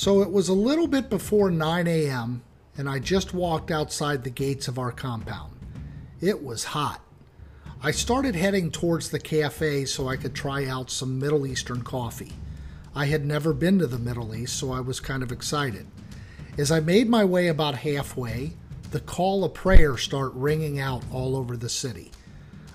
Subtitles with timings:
[0.00, 2.42] So it was a little bit before 9 a.m.,
[2.74, 5.52] and I just walked outside the gates of our compound.
[6.22, 7.02] It was hot.
[7.82, 12.32] I started heading towards the cafe so I could try out some Middle Eastern coffee.
[12.94, 15.86] I had never been to the Middle East, so I was kind of excited.
[16.56, 18.52] As I made my way about halfway,
[18.92, 22.10] the call of prayer started ringing out all over the city.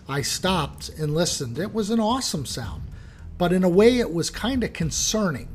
[0.07, 1.57] I stopped and listened.
[1.57, 2.84] It was an awesome sound,
[3.39, 5.55] but in a way, it was kind of concerning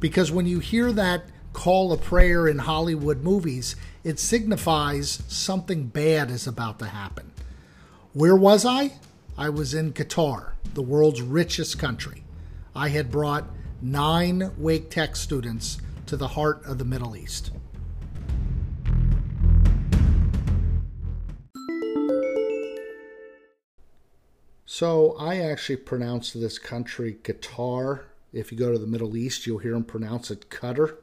[0.00, 6.30] because when you hear that call of prayer in Hollywood movies, it signifies something bad
[6.30, 7.32] is about to happen.
[8.12, 8.92] Where was I?
[9.36, 12.24] I was in Qatar, the world's richest country.
[12.74, 13.48] I had brought
[13.80, 17.50] nine Wake Tech students to the heart of the Middle East.
[24.64, 28.02] So I actually pronounced this country Qatar.
[28.32, 30.96] If you go to the Middle East, you'll hear them pronounce it Qatar.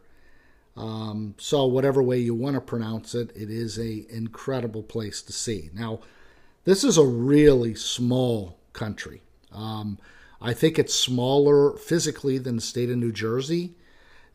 [0.78, 5.34] Um, so whatever way you want to pronounce it, it is a incredible place to
[5.34, 5.70] see.
[5.74, 6.02] Now,
[6.66, 9.22] this is a really small country.
[9.52, 9.98] Um,
[10.42, 13.76] I think it's smaller physically than the state of New Jersey.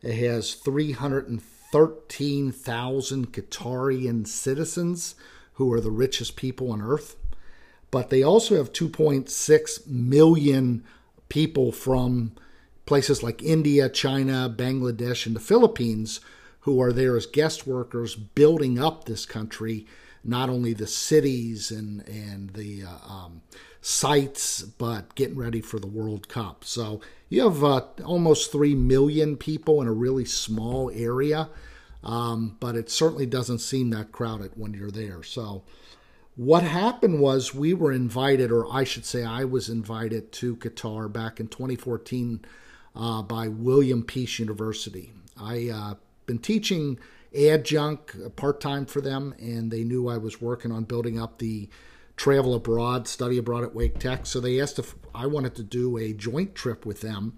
[0.01, 5.15] It has 313,000 Qatarian citizens
[5.53, 7.15] who are the richest people on earth.
[7.91, 10.83] But they also have 2.6 million
[11.29, 12.31] people from
[12.91, 16.19] places like India, China, Bangladesh, and the Philippines
[16.59, 19.87] who are there as guest workers building up this country,
[20.25, 23.43] not only the cities and, and the uh, um,
[23.79, 26.65] sites, but getting ready for the World Cup.
[26.65, 31.47] So you have uh, almost 3 million people in a really small area,
[32.03, 35.23] um, but it certainly doesn't seem that crowded when you're there.
[35.23, 35.63] So
[36.35, 41.09] what happened was we were invited, or I should say, I was invited to Qatar
[41.09, 42.43] back in 2014
[42.95, 45.13] uh, by William Peace University.
[45.39, 45.93] I uh,
[46.25, 46.99] been teaching
[47.37, 51.37] adjunct uh, part time for them, and they knew I was working on building up
[51.37, 51.69] the
[52.15, 54.25] travel abroad, study abroad at Wake Tech.
[54.25, 57.37] So they asked if I wanted to do a joint trip with them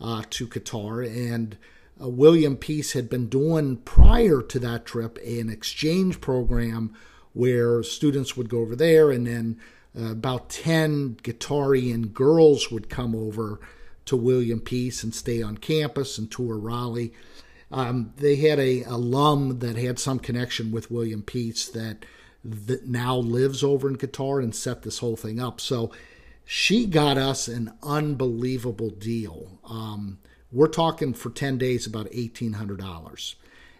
[0.00, 1.56] uh, to Qatar, and
[2.00, 6.94] uh, William Peace had been doing prior to that trip an exchange program
[7.32, 9.58] where students would go over there, and then
[9.98, 13.60] uh, about 10 Qatarian girls would come over
[14.08, 17.12] to William Peace and stay on campus and tour Raleigh.
[17.70, 22.04] Um, they had a alum that had some connection with William Peace that
[22.44, 25.60] that now lives over in Qatar and set this whole thing up.
[25.60, 25.90] So
[26.44, 29.58] she got us an unbelievable deal.
[29.64, 30.18] Um,
[30.50, 33.34] we're talking for 10 days about $1,800.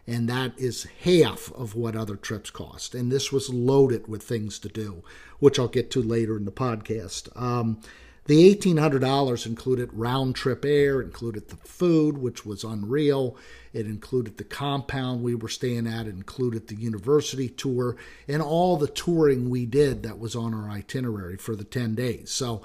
[0.06, 2.95] And that is half of what other trips cost.
[2.95, 5.03] And this was loaded with things to do,
[5.39, 7.34] which I'll get to later in the podcast.
[7.41, 7.81] Um,
[8.28, 13.39] the $1,800 included round trip air, included the food, which was unreal.
[13.72, 17.97] It included the compound we were staying at, it included the university tour,
[18.28, 22.31] and all the touring we did that was on our itinerary for the 10 days.
[22.31, 22.61] So,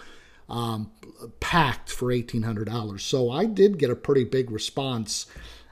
[0.49, 0.91] um,
[1.39, 2.99] packed for $1,800.
[2.99, 5.27] So, I did get a pretty big response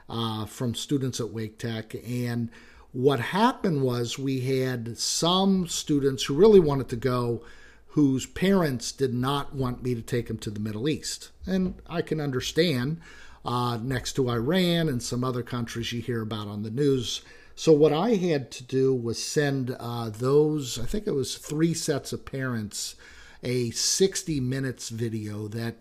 [0.08, 1.94] uh, from students at Wake Tech.
[2.06, 2.48] And
[2.92, 7.44] what happened was we had some students who really wanted to go
[7.92, 11.30] whose parents did not want me to take them to the Middle East.
[11.46, 13.00] And I can understand
[13.44, 17.20] uh, next to Iran and some other countries you hear about on the news.
[17.54, 21.74] So, what I had to do was send uh, those, I think it was three
[21.74, 22.94] sets of parents,
[23.42, 25.76] a 60 minutes video that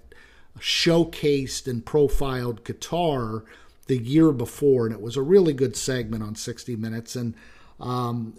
[0.60, 3.44] showcased and profiled Qatar
[3.88, 4.86] the year before.
[4.86, 7.16] And it was a really good segment on 60 Minutes.
[7.16, 7.36] And
[7.80, 8.36] um,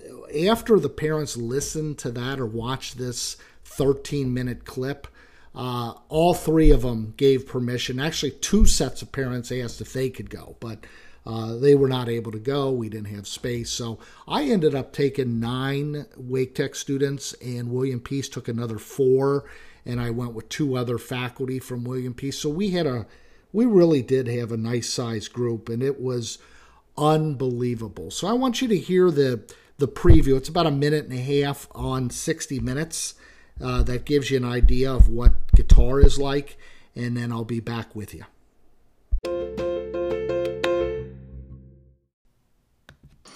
[0.46, 3.36] after the parents listened to that or watched this
[3.76, 5.06] 13 minute clip.
[5.54, 8.00] Uh, all three of them gave permission.
[8.00, 10.86] Actually, two sets of parents asked if they could go, but
[11.26, 12.70] uh, they were not able to go.
[12.70, 13.70] We didn't have space.
[13.70, 19.44] So I ended up taking nine Wake Tech students, and William Peace took another four,
[19.84, 22.38] and I went with two other faculty from William Peace.
[22.38, 23.06] So we had a,
[23.52, 26.38] we really did have a nice sized group, and it was
[26.96, 28.10] unbelievable.
[28.10, 29.42] So I want you to hear the
[29.78, 30.36] the preview.
[30.36, 33.14] It's about a minute and a half on 60 minutes.
[33.62, 36.58] Uh, that gives you an idea of what Qatar is like,
[36.96, 38.24] and then I'll be back with you.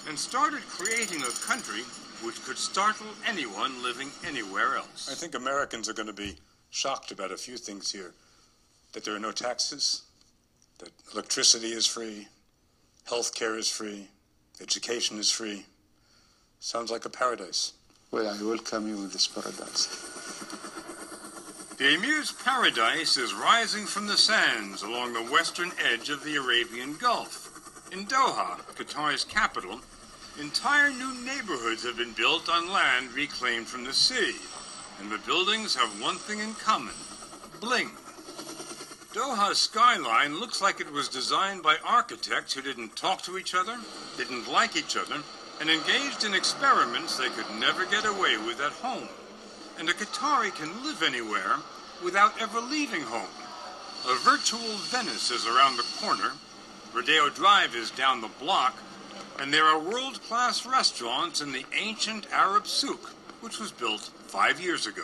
[0.07, 1.83] And started creating a country
[2.23, 5.09] which could startle anyone living anywhere else.
[5.09, 6.35] I think Americans are going to be
[6.71, 8.13] shocked about a few things here
[8.93, 10.03] that there are no taxes,
[10.79, 12.27] that electricity is free,
[13.07, 14.07] health care is free,
[14.61, 15.65] education is free.
[16.59, 17.73] Sounds like a paradise.
[18.11, 20.06] Well, I welcome you in this paradise.
[21.77, 26.95] The Emir's paradise is rising from the sands along the western edge of the Arabian
[26.95, 27.91] Gulf.
[27.91, 29.81] In Doha, Qatar's capital,
[30.39, 34.37] entire new neighborhoods have been built on land reclaimed from the sea,
[34.99, 36.95] and the buildings have one thing in common
[37.59, 37.91] bling.
[39.13, 43.77] Doha's skyline looks like it was designed by architects who didn't talk to each other,
[44.17, 45.17] didn't like each other,
[45.61, 49.07] and engaged in experiments they could never get away with at home.
[49.79, 51.57] And a Qatari can live anywhere
[52.03, 53.29] without ever leaving home.
[54.09, 56.31] A virtual Venice is around the corner,
[56.93, 58.75] Rodeo Drive is down the block,
[59.39, 63.09] and there are world class restaurants in the ancient Arab souk,
[63.41, 65.03] which was built five years ago.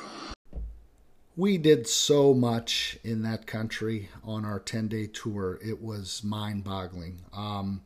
[1.35, 5.59] We did so much in that country on our 10 day tour.
[5.63, 7.19] It was mind boggling.
[7.31, 7.81] Um,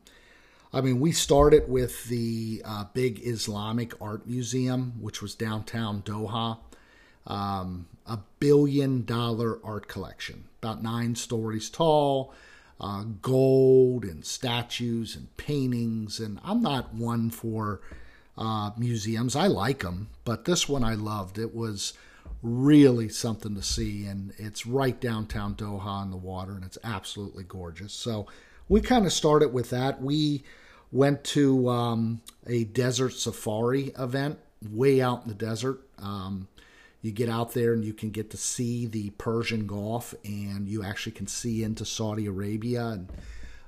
[0.72, 6.58] I mean, we started with the uh, big Islamic art museum, which was downtown Doha.
[7.26, 12.32] Um, a billion dollar art collection, about nine stories tall,
[12.80, 16.20] uh, gold and statues and paintings.
[16.20, 17.80] And I'm not one for
[18.38, 21.38] uh, museums, I like them, but this one I loved.
[21.38, 21.92] It was
[22.40, 27.42] really something to see, and it's right downtown Doha on the water, and it's absolutely
[27.42, 27.92] gorgeous.
[27.92, 28.28] So
[28.68, 30.00] we kind of started with that.
[30.00, 30.44] We
[30.92, 34.38] went to um, a desert safari event
[34.70, 35.80] way out in the desert.
[35.98, 36.46] Um,
[37.02, 40.82] you get out there and you can get to see the Persian Gulf, and you
[40.82, 42.86] actually can see into Saudi Arabia.
[42.86, 43.12] And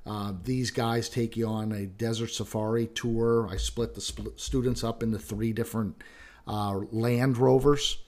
[0.06, 3.48] uh, these guys take you on a desert safari tour.
[3.50, 6.02] I split the sp- students up into three different
[6.46, 7.98] uh, Land Rovers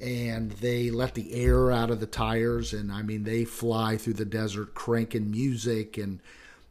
[0.00, 4.14] and they let the air out of the tires and i mean they fly through
[4.14, 6.20] the desert cranking music and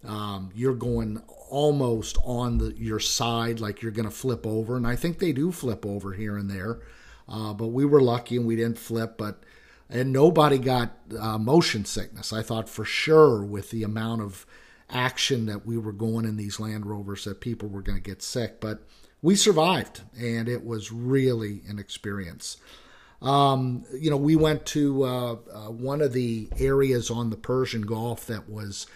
[0.06, 4.88] um, you're going almost on the, your side like you're going to flip over and
[4.88, 6.80] i think they do flip over here and there
[7.30, 9.44] uh, but we were lucky and we didn't flip but
[9.90, 12.32] and nobody got uh, motion sickness.
[12.32, 14.46] I thought for sure with the amount of
[14.90, 18.24] action that we were going in these land rovers that people were going to get
[18.24, 18.82] sick but
[19.22, 22.58] we survived and it was really an experience.
[23.22, 27.82] Um, you know, we went to uh, uh, one of the areas on the Persian
[27.82, 28.88] Gulf that was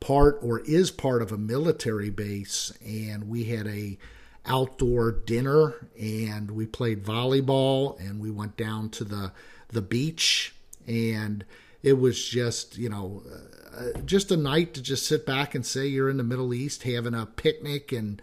[0.00, 3.98] part or is part of a military base, and we had a
[4.46, 9.32] outdoor dinner, and we played volleyball, and we went down to the
[9.68, 10.54] the beach,
[10.86, 11.44] and
[11.82, 13.22] it was just you know
[13.76, 16.82] uh, just a night to just sit back and say you're in the Middle East
[16.84, 18.20] having a picnic and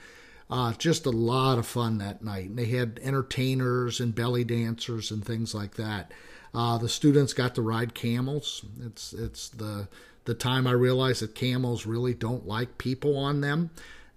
[0.49, 2.49] uh, just a lot of fun that night.
[2.49, 6.13] And they had entertainers and belly dancers and things like that.
[6.53, 8.65] Uh, the students got to ride camels.
[8.85, 9.87] It's it's the
[10.25, 13.71] the time I realized that camels really don't like people on them.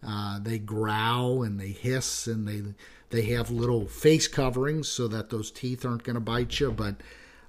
[0.07, 2.63] Uh, they growl and they hiss and they
[3.11, 6.73] they have little face coverings so that those teeth aren't going to bite you.
[6.73, 6.97] But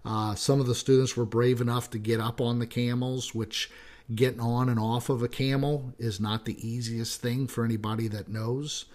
[0.06, 3.72] uh, some of the students were brave enough to get up on the camels, which
[4.14, 8.30] getting on and off of a camel is not the easiest thing for anybody that
[8.30, 8.86] knows.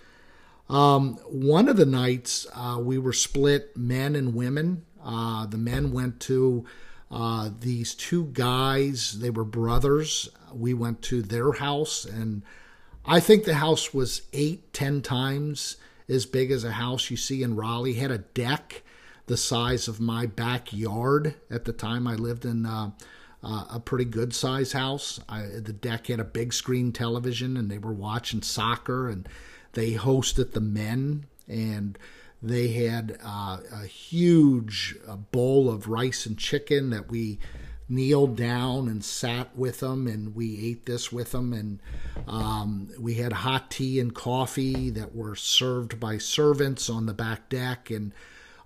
[0.68, 4.84] Um, one of the nights uh, we were split men and women.
[5.04, 6.64] Uh, the men went to
[7.10, 10.28] uh, these two guys, they were brothers.
[10.54, 12.42] We went to their house, and
[13.04, 15.76] I think the house was eight, ten times
[16.08, 17.94] as big as a house you see in Raleigh.
[17.94, 18.82] Had a deck
[19.26, 22.90] the size of my backyard at the time I lived in uh,
[23.42, 25.20] uh, a pretty good size house.
[25.28, 29.28] I, the deck had a big screen television, and they were watching soccer, and
[29.72, 31.98] they hosted the men, and
[32.42, 37.38] they had uh, a huge uh, bowl of rice and chicken that we
[37.90, 41.80] kneeled down and sat with them, and we ate this with them, and
[42.26, 47.48] um, we had hot tea and coffee that were served by servants on the back
[47.48, 48.12] deck, and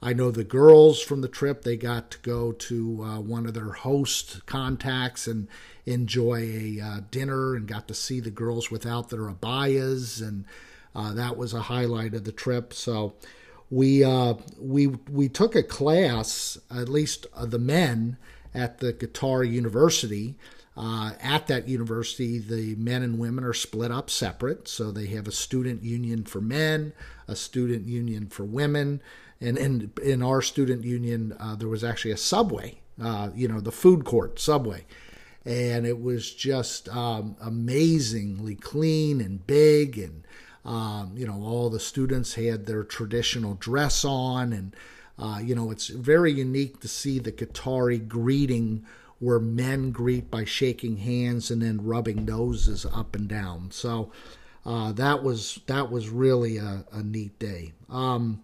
[0.05, 3.55] I know the girls from the trip, they got to go to uh, one of
[3.55, 5.49] their host contacts and
[5.87, 10.21] enjoy a uh, dinner and got to see the girls without their abayas.
[10.21, 10.45] And
[10.95, 12.75] uh, that was a highlight of the trip.
[12.75, 13.15] So
[13.71, 18.19] we, uh, we, we took a class, at least the men,
[18.55, 20.37] at the Qatar University.
[20.77, 24.67] Uh, at that university, the men and women are split up separate.
[24.67, 26.93] So they have a student union for men,
[27.29, 29.01] a student union for women
[29.41, 33.61] and in in our student union uh, there was actually a subway uh, you know
[33.61, 34.85] the food court subway
[35.45, 40.25] and it was just um, amazingly clean and big and
[40.65, 44.75] um, you know all the students had their traditional dress on and
[45.19, 48.85] uh, you know it's very unique to see the qatari greeting
[49.19, 54.11] where men greet by shaking hands and then rubbing noses up and down so
[54.67, 58.43] uh, that was that was really a, a neat day um,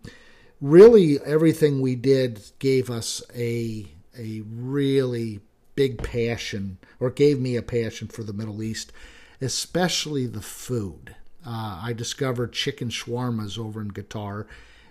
[0.60, 3.86] really everything we did gave us a
[4.18, 5.40] a really
[5.74, 8.92] big passion or gave me a passion for the Middle East
[9.40, 11.16] especially the food.
[11.44, 14.46] Uh, I discovered chicken shawarmas over in Qatar,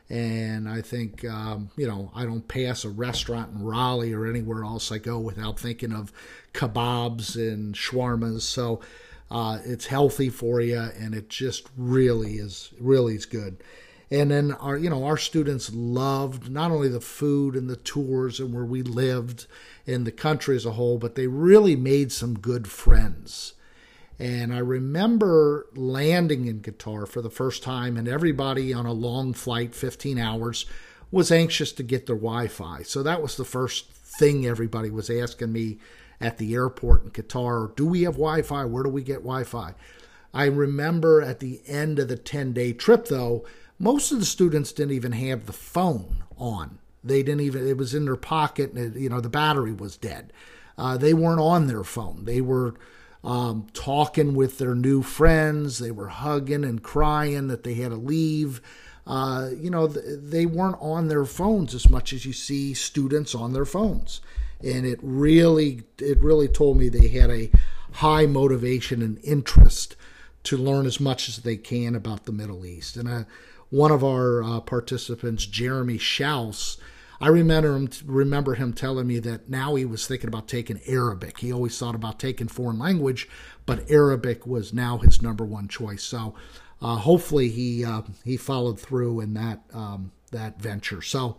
[0.10, 4.64] and I think um, you know I don't pass a restaurant in Raleigh or anywhere
[4.64, 6.12] else I go without thinking of
[6.54, 8.42] kebabs and shawarmas.
[8.42, 8.82] So
[9.30, 13.64] uh, it's healthy for you, and it just really is really is good.
[14.12, 18.40] And then our you know our students loved not only the food and the tours
[18.40, 19.46] and where we lived
[19.86, 23.54] in the country as a whole, but they really made some good friends.
[24.20, 29.34] And I remember landing in Qatar for the first time, and everybody on a long
[29.34, 30.66] flight, 15 hours,
[31.10, 32.84] was anxious to get their Wi Fi.
[32.84, 35.78] So that was the first thing everybody was asking me
[36.20, 38.66] at the airport in Qatar Do we have Wi Fi?
[38.66, 39.74] Where do we get Wi Fi?
[40.34, 43.46] I remember at the end of the 10 day trip, though,
[43.80, 46.80] most of the students didn't even have the phone on.
[47.04, 49.96] They didn't even, it was in their pocket, and it, you know, the battery was
[49.96, 50.34] dead.
[50.78, 52.26] Uh, they weren't on their phone.
[52.26, 52.76] They were
[53.24, 55.80] um, talking with their new friends.
[55.80, 58.62] They were hugging and crying that they had to leave.
[59.06, 63.54] Uh, you know, they weren't on their phones as much as you see students on
[63.54, 64.22] their phones.
[64.64, 67.50] And it really, it really told me they had a
[67.94, 69.96] high motivation and interest
[70.44, 72.98] to learn as much as they can about the Middle East.
[72.98, 73.24] And uh,
[73.70, 76.78] one of our uh, participants, Jeremy Schaus,
[77.22, 81.40] I remember him remember him telling me that now he was thinking about taking Arabic.
[81.40, 83.28] He always thought about taking foreign language,
[83.66, 86.04] but Arabic was now his number one choice.
[86.04, 86.36] So
[86.82, 91.02] uh, hopefully he uh, he followed through in that um, that venture.
[91.02, 91.38] So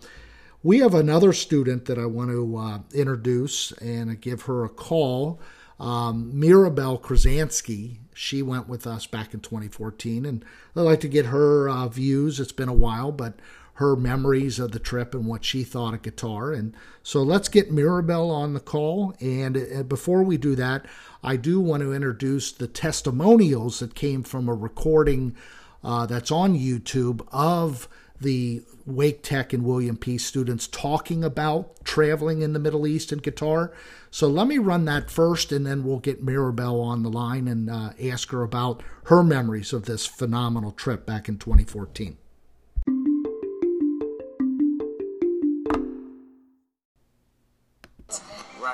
[0.63, 5.41] we have another student that I want to uh, introduce and give her a call.
[5.79, 10.45] Um, Mirabelle Krasansky, she went with us back in 2014, and
[10.77, 12.39] I'd like to get her uh, views.
[12.39, 13.39] It's been a while, but
[13.81, 16.55] her memories of the trip and what she thought of Qatar.
[16.57, 19.15] And so let's get Mirabelle on the call.
[19.21, 20.85] And uh, before we do that,
[21.25, 25.35] I do want to introduce the testimonials that came from a recording
[25.83, 27.89] uh, that's on YouTube of
[28.21, 33.23] the Wake Tech and William Peace students talking about traveling in the Middle East and
[33.23, 33.73] Qatar.
[34.11, 37.71] So let me run that first, and then we'll get Mirabelle on the line and
[37.71, 42.19] uh, ask her about her memories of this phenomenal trip back in 2014.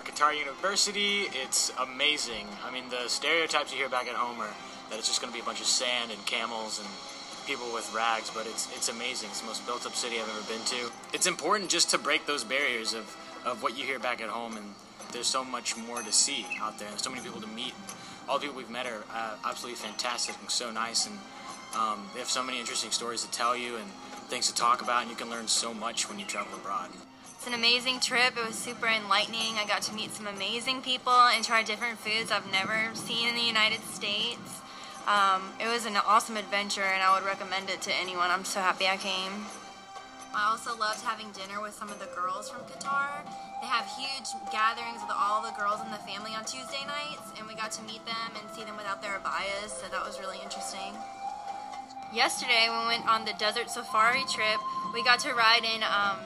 [0.05, 1.28] Qatar University.
[1.33, 2.47] It's amazing.
[2.66, 4.55] I mean, the stereotypes you hear back at home are
[4.90, 6.88] that it's just going to be a bunch of sand and camels and
[7.47, 9.31] people with rags, but it's it's amazing.
[9.31, 10.90] It's the most built-up city I've ever been to.
[11.12, 14.57] It's important just to break those barriers of, of what you hear back at home,
[14.57, 14.66] and
[15.12, 16.88] there's so much more to see out there.
[16.88, 17.75] There's so many people to meet.
[18.28, 21.16] All the people we've met are uh, absolutely fantastic and so nice, and
[21.78, 23.87] um, they have so many interesting stories to tell you and
[24.28, 26.90] things to talk about, and you can learn so much when you travel abroad.
[27.46, 28.34] It's an amazing trip.
[28.36, 29.54] It was super enlightening.
[29.54, 33.36] I got to meet some amazing people and try different foods I've never seen in
[33.36, 34.66] the United States.
[35.06, 38.34] Um, it was an awesome adventure and I would recommend it to anyone.
[38.34, 39.46] I'm so happy I came.
[40.34, 43.22] I also loved having dinner with some of the girls from Qatar.
[43.62, 47.46] They have huge gatherings with all the girls in the family on Tuesday nights, and
[47.46, 50.42] we got to meet them and see them without their abayas, so that was really
[50.42, 50.98] interesting.
[52.12, 54.58] Yesterday, we went on the desert safari trip.
[54.92, 56.18] We got to ride in um,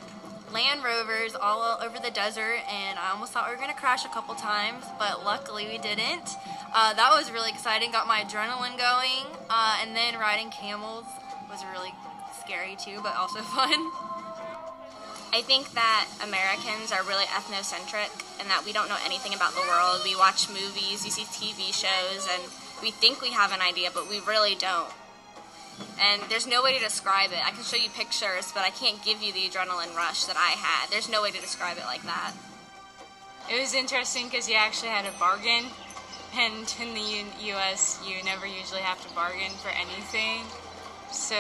[0.52, 4.04] Land Rovers all over the desert, and I almost thought we were going to crash
[4.04, 6.36] a couple times, but luckily we didn't.
[6.74, 11.04] Uh, that was really exciting, got my adrenaline going, uh, and then riding camels
[11.48, 11.94] was really
[12.42, 13.70] scary too, but also fun.
[15.32, 19.62] I think that Americans are really ethnocentric and that we don't know anything about the
[19.62, 20.02] world.
[20.02, 22.42] We watch movies, we see TV shows, and
[22.82, 24.90] we think we have an idea, but we really don't
[26.00, 27.38] and there's no way to describe it.
[27.44, 30.56] I can show you pictures, but I can't give you the adrenaline rush that I
[30.56, 30.90] had.
[30.90, 32.32] There's no way to describe it like that.
[33.50, 35.66] It was interesting because you actually had a bargain,
[36.36, 40.42] and in the U- U.S., you never usually have to bargain for anything.
[41.10, 41.36] So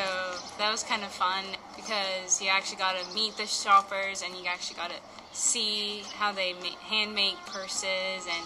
[0.58, 1.44] that was kind of fun
[1.76, 4.96] because you actually got to meet the shoppers and you actually got to
[5.32, 8.44] see how they ma- hand make purses and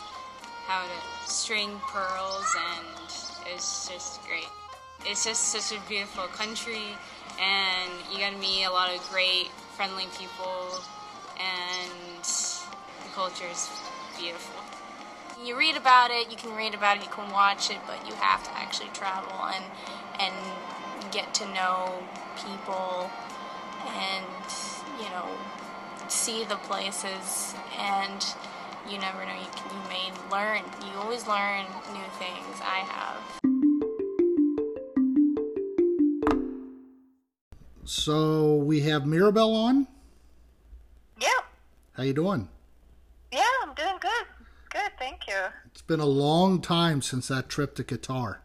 [0.66, 2.86] how to string pearls, and
[3.48, 4.48] it was just great
[5.06, 6.96] it's just such a beautiful country,
[7.40, 10.80] and you get to meet a lot of great, friendly people,
[11.38, 13.68] and the culture is
[14.18, 14.62] beautiful.
[15.44, 18.14] You read about it, you can read about it, you can watch it, but you
[18.14, 19.64] have to actually travel and
[20.20, 20.34] and
[21.12, 22.02] get to know
[22.36, 23.10] people
[23.86, 24.24] and
[24.98, 25.28] you know
[26.08, 28.26] see the places and
[28.88, 33.53] you never know you, can, you may learn you always learn new things i have
[37.84, 39.86] So we have Mirabelle on.
[41.20, 41.28] Yeah.
[41.92, 42.48] How you doing?
[43.30, 44.26] Yeah, I'm doing good.
[44.70, 45.34] Good, thank you.
[45.66, 48.38] It's been a long time since that trip to Qatar.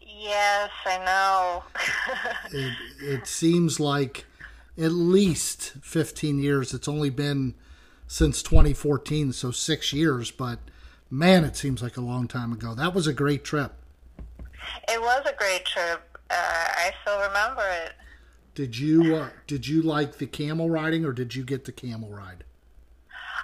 [0.00, 1.64] Yes, I know.
[2.52, 4.26] it, it seems like
[4.78, 6.72] at least 15 years.
[6.72, 7.54] It's only been
[8.06, 10.58] since 2014, so six years, but
[11.10, 12.74] man, it seems like a long time ago.
[12.74, 13.72] That was a great trip.
[14.88, 16.18] It was a great trip.
[16.30, 17.92] Uh, I still remember it.
[18.54, 22.10] Did you uh, did you like the camel riding or did you get the camel
[22.10, 22.44] ride?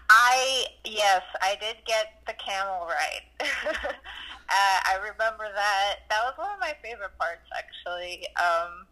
[0.09, 3.27] I yes, I did get the camel ride.
[3.41, 6.07] uh, I remember that.
[6.11, 8.27] That was one of my favorite parts, actually.
[8.39, 8.87] Um,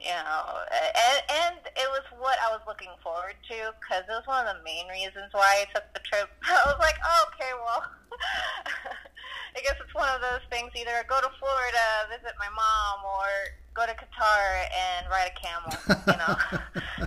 [0.00, 4.24] you know, and, and it was what I was looking forward to because it was
[4.24, 6.32] one of the main reasons why I took the trip.
[6.48, 7.84] I was like, oh, okay, well,
[9.56, 13.28] I guess it's one of those things: either go to Florida, visit my mom, or
[13.74, 15.72] go to Qatar and ride a camel.
[16.06, 17.06] You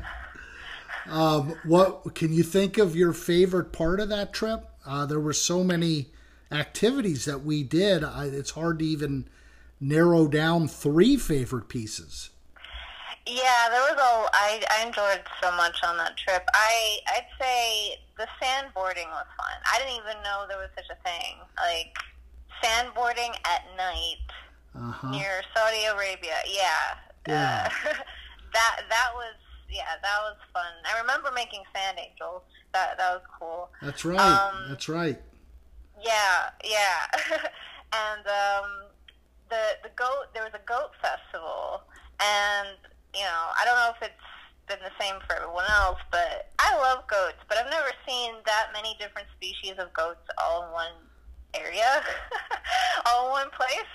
[1.09, 1.11] know.
[1.13, 4.65] um, what can you think of your favorite part of that trip?
[4.85, 6.07] Uh, there were so many
[6.51, 8.03] activities that we did.
[8.03, 9.25] I, it's hard to even
[9.79, 12.29] narrow down three favorite pieces.
[13.25, 14.29] Yeah, there was a.
[14.33, 16.43] I I enjoyed so much on that trip.
[16.53, 19.55] I I'd say the sandboarding was fun.
[19.73, 21.95] I didn't even know there was such a thing like
[22.61, 24.27] sandboarding at night
[24.75, 25.11] uh-huh.
[25.11, 26.37] near Saudi Arabia.
[26.47, 27.69] Yeah, yeah.
[27.85, 27.93] Uh,
[28.53, 29.35] that that was
[29.69, 30.71] yeah that was fun.
[30.85, 32.41] I remember making sand angels.
[32.73, 33.69] That that was cool.
[33.81, 34.19] That's right.
[34.19, 35.21] Um, That's right.
[36.03, 37.07] Yeah, yeah,
[37.93, 38.69] and um,
[39.49, 40.33] the the goat.
[40.33, 41.83] There was a goat festival,
[42.19, 42.77] and
[43.13, 44.27] you know, I don't know if it's
[44.67, 48.71] been the same for everyone else, but I love goats, but I've never seen that
[48.73, 50.95] many different species of goats all in one
[51.53, 52.01] area,
[53.05, 53.91] all in one place.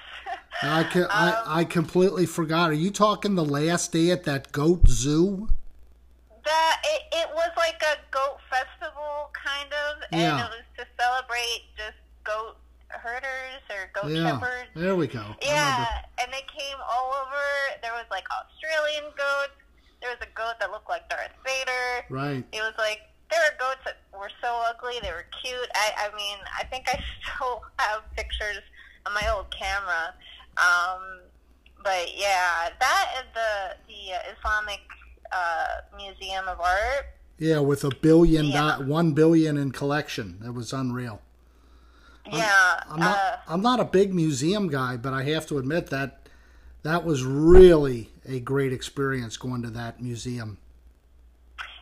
[0.63, 2.71] I, can, um, I, I completely forgot.
[2.71, 5.49] Are you talking the last day at that goat zoo?
[6.45, 10.47] That it, it was like a goat festival, kind of, and yeah.
[10.47, 12.57] it was to celebrate just goat
[12.89, 14.71] herders or goat yeah, shepherds.
[14.75, 15.25] There we go.
[15.43, 15.87] Yeah,
[16.21, 17.45] and they came all over.
[17.83, 19.55] There was like Australian goats.
[20.01, 22.07] There was a goat that looked like Darth Vader.
[22.09, 22.45] Right.
[22.53, 23.01] It was like
[23.31, 24.99] there were goats that were so ugly.
[25.03, 25.71] They were cute.
[25.75, 28.65] I, I mean, I think I still have pictures
[29.07, 30.15] on my old camera.
[30.57, 31.21] Um,
[31.83, 34.81] but yeah, that is the the uh, Islamic
[35.33, 37.07] uh, Museum of Art.
[37.39, 38.53] Yeah, with a billion, yeah.
[38.53, 40.39] Dot, one billion in collection.
[40.41, 41.23] That was unreal.
[42.31, 43.17] Yeah, I'm, I'm not.
[43.17, 46.27] Uh, I'm not a big museum guy, but I have to admit that
[46.83, 50.59] that was really a great experience going to that museum.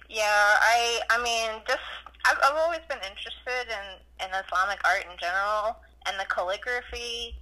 [0.09, 1.01] Yeah, I.
[1.11, 1.81] I mean, just
[2.27, 5.77] I've, I've always been interested in in Islamic art in general
[6.07, 7.35] and the calligraphy.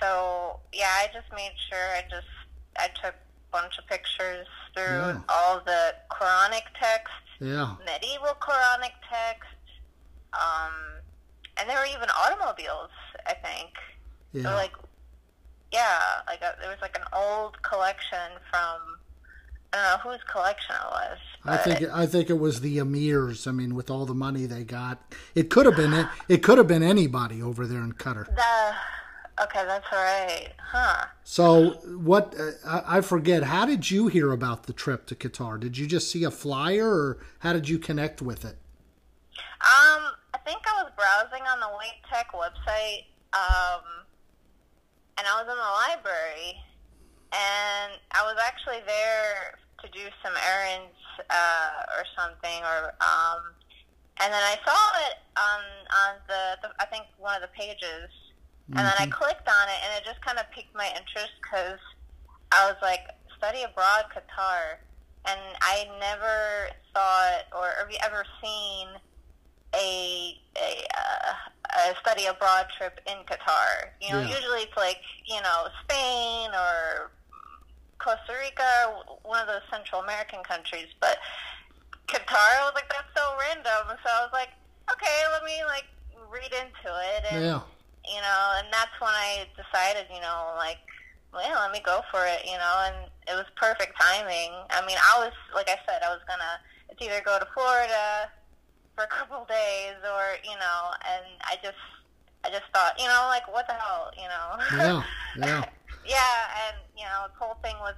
[0.00, 2.26] So yeah, I just made sure I just
[2.78, 5.20] I took a bunch of pictures through yeah.
[5.28, 9.48] all the Quranic texts, yeah, medieval Quranic texts.
[10.32, 10.72] Um,
[11.58, 12.90] and there were even automobiles.
[13.26, 13.70] I think.
[14.32, 14.42] Yeah.
[14.42, 14.72] So like,
[15.72, 18.91] yeah, like a, there was like an old collection from.
[19.72, 21.18] I whose collection it was.
[21.44, 23.48] I think I think it was the Emirs.
[23.48, 26.06] I mean, with all the money they got, it could have been it.
[26.28, 28.26] It could have been anybody over there in Qatar.
[28.26, 31.06] The okay, that's right, huh?
[31.24, 32.34] So what?
[32.38, 33.44] Uh, I, I forget.
[33.44, 35.58] How did you hear about the trip to Qatar?
[35.58, 38.56] Did you just see a flyer, or how did you connect with it?
[39.62, 43.82] Um, I think I was browsing on the Wake Tech website, um,
[45.18, 46.60] and I was in the library,
[47.32, 50.96] and I was actually there to do some errands
[51.30, 53.52] uh, or something, or um,
[54.22, 58.10] and then I saw it on on the, the I think one of the pages,
[58.70, 58.78] mm-hmm.
[58.78, 59.18] and then I mm-hmm.
[59.18, 61.80] clicked on it, and it just kind of piqued my interest because
[62.52, 63.04] I was like,
[63.36, 64.82] study abroad, Qatar,
[65.26, 68.88] and I never thought or have you ever seen
[69.74, 71.32] a a, uh,
[71.72, 73.90] a study abroad trip in Qatar.
[74.00, 74.36] You know, yeah.
[74.36, 77.10] usually it's like you know Spain or
[78.02, 81.22] Costa Rica, one of those Central American countries, but
[82.10, 83.94] Qatar, I was like, that's so random.
[84.02, 84.50] So I was like,
[84.90, 85.86] okay, let me like
[86.26, 87.62] read into it, and yeah.
[88.02, 90.82] you know, and that's when I decided, you know, like,
[91.32, 94.50] well, let me go for it, you know, and it was perfect timing.
[94.74, 96.58] I mean, I was like I said, I was gonna,
[96.90, 98.28] it's either go to Florida
[98.98, 101.80] for a couple days, or you know, and I just,
[102.42, 104.48] I just thought, you know, like what the hell, you know?
[104.74, 105.02] Yeah,
[105.38, 105.64] yeah,
[106.02, 107.96] yeah, and you know, the whole thing with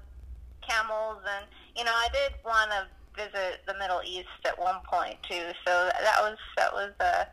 [0.63, 5.17] camels, and you know, I did want to visit the Middle East at one point
[5.23, 7.25] too, so that was that was a, uh,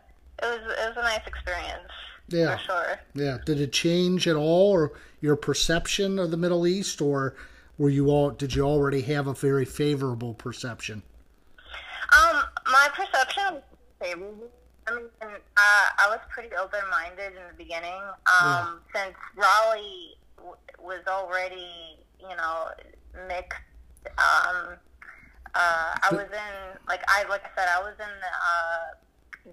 [0.43, 1.91] it was it was a nice experience.
[2.27, 2.99] Yeah, for sure.
[3.13, 7.35] Yeah, did it change at all, or your perception of the Middle East, or
[7.77, 11.03] were you all did you already have a very favorable perception?
[12.17, 13.63] Um, my perception of
[13.99, 14.49] favorable.
[14.87, 18.01] I mean, uh, I was pretty open-minded in the beginning.
[18.41, 20.15] Um, Since Raleigh
[20.79, 22.67] was already, you know,
[23.27, 23.59] mixed.
[24.17, 24.77] Um,
[25.53, 28.87] uh, I was in, like I like I said, I was in the, uh,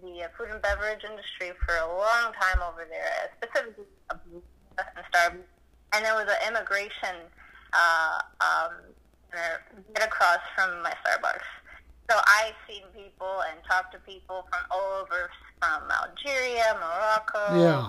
[0.03, 3.85] the uh, food and beverage industry for a long time over there, specifically
[4.79, 5.45] and Starbucks.
[5.93, 7.17] And there was an immigration
[7.73, 8.73] uh, um,
[9.33, 11.49] right across from my Starbucks.
[12.11, 17.89] So I seen people and talked to people from all over, from Algeria, Morocco, Yeah.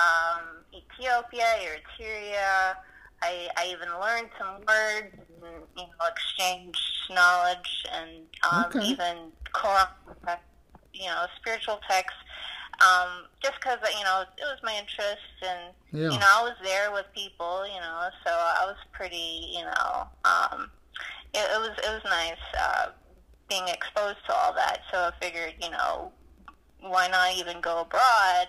[0.00, 0.42] Um,
[0.74, 2.74] Ethiopia, Eritrea.
[3.22, 8.10] I, I even learned some words and you know exchanged knowledge and
[8.50, 8.86] um, Okay.
[8.92, 9.16] even
[9.52, 9.88] Quran,
[10.94, 12.18] you know spiritual texts.
[12.80, 16.12] Um, just because you know it was my interest and Yeah.
[16.12, 20.06] you know I was there with people you know so I was pretty you know
[20.24, 20.70] um,
[21.34, 22.86] it, it was it was nice uh,
[23.48, 24.78] being exposed to all that.
[24.90, 26.10] So I figured you know
[26.80, 28.48] why not even go abroad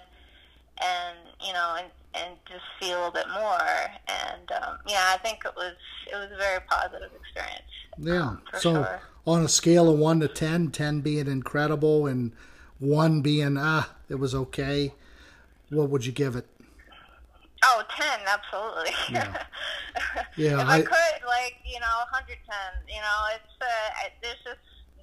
[0.79, 3.59] and you know and and just see a little bit more
[4.07, 5.75] and um, yeah I think it was
[6.11, 7.61] it was a very positive experience.
[7.97, 8.35] Yeah.
[8.51, 9.01] for so sure.
[9.25, 12.31] on a scale of one to 10, 10 being incredible and
[12.79, 14.93] one being ah, it was okay.
[15.69, 16.47] What would you give it?
[17.63, 18.91] Oh, 10, absolutely.
[19.11, 19.43] Yeah.
[20.37, 22.37] Yeah, if I, I- could, like, you know, 110,
[22.87, 24.59] you know, it's, uh, I- there's just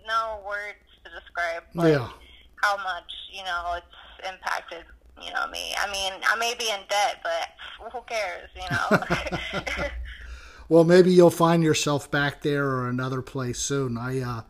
[0.07, 2.09] no words to describe, like, Yeah.
[2.62, 4.85] how much, you know, it's impacted,
[5.24, 5.74] you know, me.
[5.78, 9.88] I mean, I may be in debt, but who cares, you know?
[10.68, 13.96] Well, maybe you'll find yourself back there or another place soon.
[13.96, 14.42] I, uh,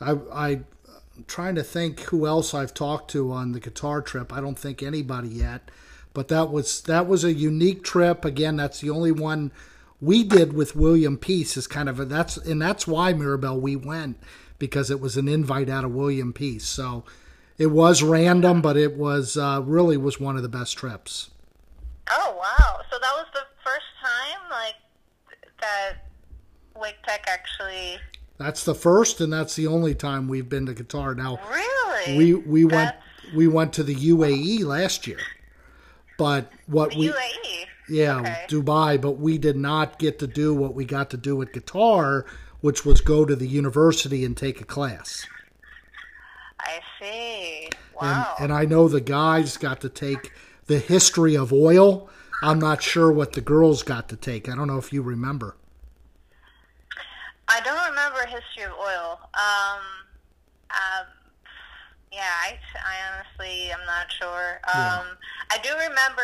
[0.00, 4.32] I, I, I'm trying to think who else I've talked to on the Qatar trip.
[4.32, 5.70] I don't think anybody yet,
[6.14, 8.24] but that was that was a unique trip.
[8.24, 9.52] Again, that's the only one
[10.00, 11.56] we did with William Peace.
[11.56, 14.18] Is kind of a, that's and that's why Mirabelle we went
[14.58, 16.66] because it was an invite out of William Peace.
[16.66, 17.04] So
[17.58, 21.30] it was random, but it was uh, really was one of the best trips.
[22.10, 22.80] oh, wow.
[22.90, 24.74] So that was the first time, like,
[25.60, 26.06] that
[26.78, 27.98] Wake Tech actually,
[28.38, 31.16] That's the first, and that's the only time we've been to Qatar.
[31.16, 32.18] Now, really?
[32.18, 32.94] we we went
[33.34, 35.20] we went to the UAE last year,
[36.18, 37.64] but what the we UAE.
[37.88, 38.44] yeah Okay.
[38.48, 42.24] Dubai, but we did not get to do what we got to do at Qatar,
[42.60, 45.26] which was go to the university and take a class.
[46.66, 47.68] I see.
[48.00, 48.34] And, Wow.
[48.40, 50.32] and I know the guys got to take
[50.66, 52.10] the history of oil.
[52.42, 54.48] I'm not sure what the girls got to take.
[54.48, 55.56] I don't know if you remember.
[57.48, 59.20] I don't remember history of oil.
[59.34, 59.80] Um,
[60.70, 61.06] um,
[62.12, 64.60] yeah, I, I honestly am not sure.
[64.64, 65.06] Um,
[65.50, 66.22] I do remember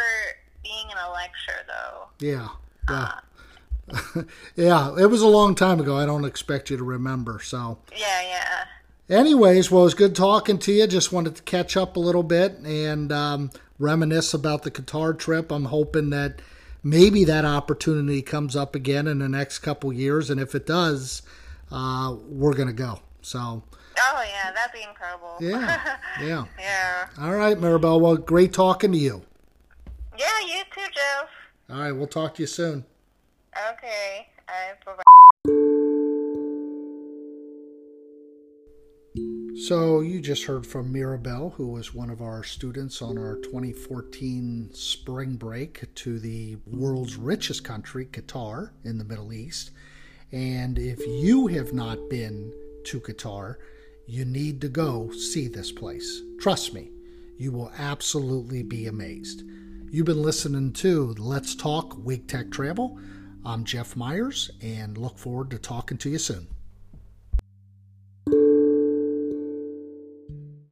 [0.63, 2.09] being in a lecture though.
[2.19, 2.49] Yeah.
[2.91, 4.23] Yeah.
[4.57, 5.97] yeah, it was a long time ago.
[5.97, 7.41] I don't expect you to remember.
[7.43, 8.65] So, Yeah, yeah.
[9.13, 10.87] Anyways, well, it was good talking to you.
[10.87, 15.53] Just wanted to catch up a little bit and um, reminisce about the Qatar trip.
[15.53, 16.41] I'm hoping that
[16.83, 21.23] maybe that opportunity comes up again in the next couple years, and if it does,
[21.71, 23.01] uh, we're gonna go.
[23.21, 23.63] So,
[23.99, 25.37] Oh yeah, that'd be incredible.
[25.41, 26.45] Yeah, yeah.
[26.59, 27.07] yeah.
[27.21, 28.01] all right, Maribel.
[28.01, 29.23] Well, great talking to you.
[30.19, 31.29] Yeah, you too, Jeff.
[31.71, 32.85] All right, we'll talk to you soon.
[33.71, 34.29] Okay.
[34.49, 34.53] Uh,
[34.85, 35.02] bye-bye.
[39.55, 44.71] So you just heard from Mirabelle, who was one of our students on our 2014
[44.73, 49.71] spring break to the world's richest country, Qatar, in the Middle East.
[50.33, 52.51] And if you have not been
[52.85, 53.57] to Qatar,
[54.07, 56.23] you need to go see this place.
[56.41, 56.91] Trust me,
[57.37, 59.43] you will absolutely be amazed.
[59.91, 62.99] You've been listening to Let's Talk Wake Tech Travel.
[63.45, 66.49] I'm Jeff Myers and look forward to talking to you soon.